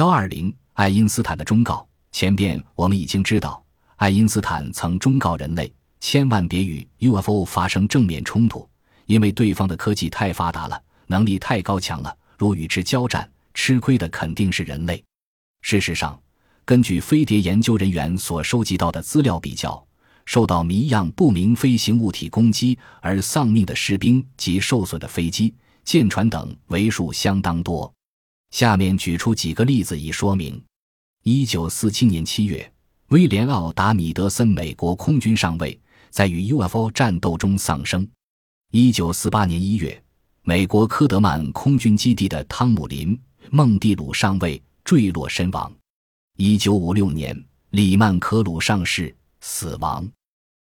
[0.00, 1.86] 幺二零，爱因斯坦的忠告。
[2.10, 3.62] 前边我们已经知道，
[3.96, 8.66] 爱因斯坦曾忠告人类，千万别与 UFO 发生正面冲突，
[9.04, 12.16] 因为对方的科技太发达了，能力太高强了。
[12.38, 15.04] 如与之交战，吃亏的肯定是人类。
[15.60, 16.18] 事实上，
[16.64, 19.86] 根据飞碟研究人员所收集到的资料比较，
[20.24, 25.54] 受到谜样不明飞行物体攻击而丧命的士兵及受损的飞机、
[25.84, 27.92] 舰船等为数相当多。
[28.50, 30.60] 下面举出几个例子以说明：
[31.22, 32.72] 一九四七年七月，
[33.08, 35.78] 威廉·奥达米德森，美国空军上尉，
[36.10, 38.04] 在与 UFO 战斗中丧生；
[38.72, 40.02] 一九四八年一月，
[40.42, 43.16] 美国科德曼空军基地的汤姆林·
[43.50, 45.70] 孟蒂鲁上尉坠落身亡；
[46.36, 50.04] 一九五六年，里曼科鲁上士死亡；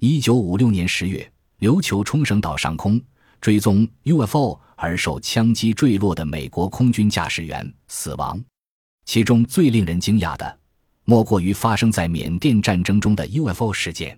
[0.00, 3.00] 一九五六年十月，琉球冲绳岛上空
[3.40, 4.58] 追踪 UFO。
[4.80, 8.40] 而受枪击坠落的美国空军驾驶员死亡，
[9.06, 10.58] 其中最令人惊讶的，
[11.02, 14.16] 莫过于发生在缅甸战争中的 UFO 事件。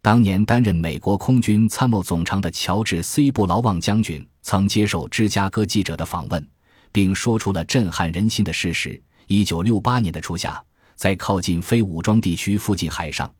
[0.00, 6.48] 当年担任美国空军参谋总长的乔治 ·C· 布劳旺将军曾接受芝加哥记者的访问，
[6.90, 10.64] 并说出了震撼人心的事实：一九六八年的初夏，
[10.96, 13.30] 在靠近非武装地区附近海上，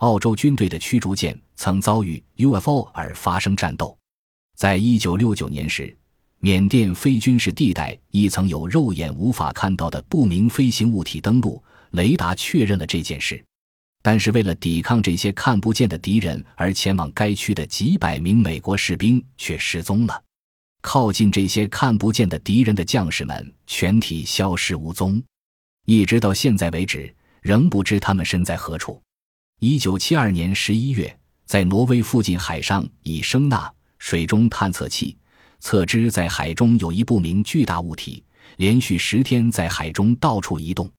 [0.00, 3.99] 澳洲军队的驱逐舰曾遭遇 UFO 而发生战斗。
[4.60, 5.96] 在一九六九年时。
[6.40, 13.42] 缅甸非军事地带亦曾有肉眼无法看到的不明飞行物体登陆，雷达确认了这件事。
[14.02, 20.22] 但是，为了抵抗这些看不见的敌人而前往该区的几百名美国士兵却失踪了。
[20.82, 25.22] 靠近这些看不见的敌人的将士们全体消失无踪，
[25.86, 29.00] 一直到现在为止，仍不知他们身在何处。
[29.60, 35.16] 一九七二年十一月，在挪威附近海上以声呐水中探测器。
[35.60, 38.24] 测知在海中有一不明巨大物体，
[38.56, 40.90] 连续十天在海中到处移动。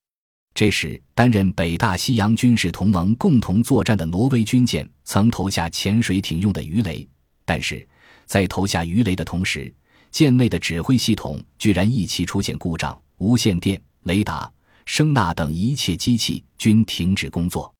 [0.54, 7.08] 这时，担任北大西洋军事同盟共同作战的挪威军舰曾投下潜水艇用的鱼雷，
[7.44, 7.86] 但是
[8.24, 9.74] 在投下鱼雷的同时，
[10.10, 14.48] 舰内的指挥系统居然一起出现故障，无线电、雷达、
[14.84, 17.74] 声呐等一切机器均停止工作。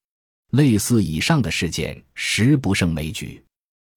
[0.53, 3.41] 类似以上的事件十不胜枚举。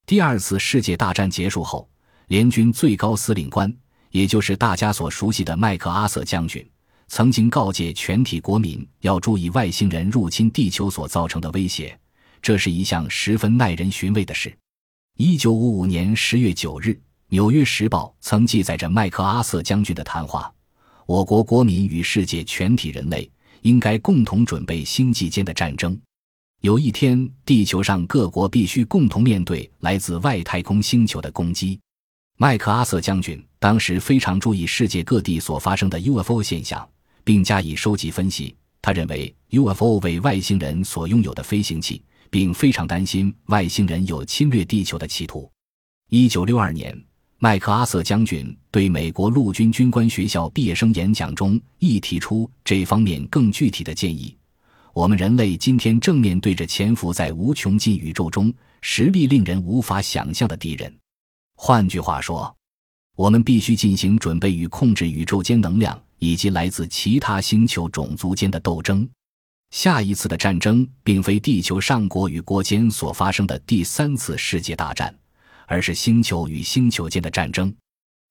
[0.06, 1.90] 第二次世界大战结束后。
[2.28, 3.72] 联军最高司令官，
[4.10, 6.68] 也就是大家所熟悉的麦克阿瑟将军，
[7.08, 11.96] 曾经告诫全体国民要注意外星人入侵地球所造成的威胁。
[12.42, 14.56] 这是一项十分耐人寻味的事。
[15.18, 16.90] 一九五五年十月九日，
[17.28, 20.52] 《纽约时报》曾记载着麦克阿瑟将军的谈话
[21.06, 23.30] ：“我国国民与世界全体人类
[23.62, 25.96] 应该共同准备星际间的战争。
[26.62, 31.80] 有一天，地球上各国必须共同面对来自外太空星球的攻击。”
[32.38, 36.88] 麦克阿瑟将军当时非常注意世界各地所发生的 UFO 现象，
[37.24, 38.56] 并加以收集分析。
[38.82, 45.50] 他认为 UFO 为外星人所拥有的飞行器，并非常担心外星人有侵略地球的企图。
[46.10, 46.96] 一九六二年，
[47.40, 54.36] 麦克阿瑟将军对美国陆军军官学校毕业生演讲中亦提出这方面更具体的建议：
[54.96, 60.98] 我们人类今天正面对着潜伏在无穷尽宇宙中、实力令人无法想象的敌人。
[61.58, 62.56] 换句话说，
[63.18, 69.06] 我们必须进行准备与控制宇宙间能量以及来自其他星球种族间的斗争。
[69.72, 75.14] 下一次的战争并非地球上国与国间所发生的第三次世界大战，
[75.68, 77.76] 而是星球与星球间的战争。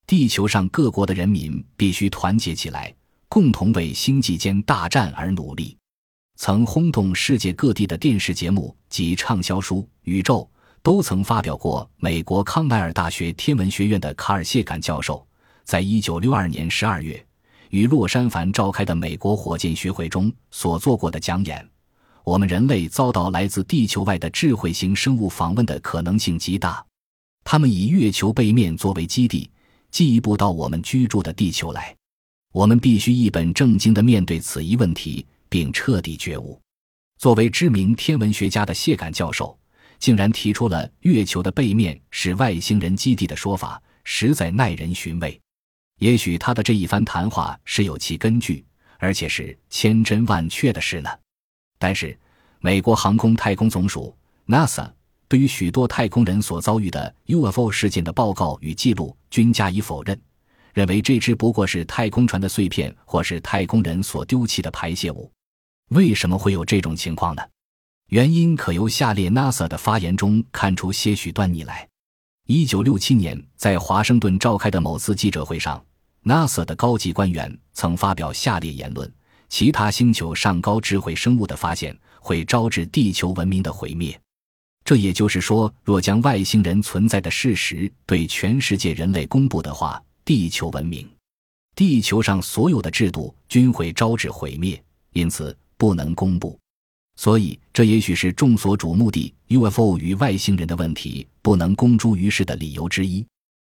[0.06, 2.94] 地球上各国的人民必须团结起来，
[3.28, 5.76] 共同为星际间大战而努力。
[6.46, 10.40] 曾轰动世界各地的电视节目及畅销书《宇宙》。
[10.82, 11.90] 都曾发表过。
[11.96, 15.26] 美国康奈尔大学天文学院的卡尔谢坎教授，
[15.64, 17.26] 在一九六二年十二月
[17.70, 21.66] 于洛杉矶召开的美国火箭学会中所做过的讲演：
[22.24, 26.84] 我们人类遭到来自地球外的智慧型生物访问的可能性极大。
[27.42, 29.50] 他们以月球背面作为基地，
[29.90, 31.96] 进一步到我们居住的地球来。
[32.52, 36.60] 我们必须一本正经地面对此一问题，并彻底觉悟。
[37.16, 39.56] 作为知名天文学家的谢坎教授。
[40.00, 45.40] 竟然提出了月球的背面是外星人基地的说法，实在耐人寻味。
[46.00, 48.66] 也许他的这一番谈话是有其根据，
[48.98, 51.08] 而且是千真万确的事呢。
[51.78, 52.18] 但是，
[52.58, 54.14] 美国航空太空总署
[54.48, 54.90] （NASA）
[55.28, 60.20] 对于许多太空人所遭遇的 UFO 事件的报告与记录均加以否认，
[60.74, 65.30] 认为这只不过是太空船的碎片，或是太空人所丢弃的排泄物。
[65.90, 67.42] 为什么会有这种情况呢？
[68.08, 71.88] 原因可由下列 NASA 的发言中看出些许端倪来。
[72.46, 75.82] 一九六七年，在华盛顿召开的某次记者会上
[76.22, 79.10] ，NASA 的高级官员曾发表下列言论，
[79.48, 84.18] 其他星球上高智慧生物的发现会招致地球文明的毁灭。
[84.84, 91.10] 这也就是说，若将外星人存在的事实对全世界人类公布的话，地球文明、
[91.74, 94.82] 地球上所有的制度均会招致毁灭，
[95.14, 96.58] 因此不能公布。
[97.14, 103.22] 所以，这也许是众所瞩目的 UFO 与外星人的问题不能公诸于世的理由之一。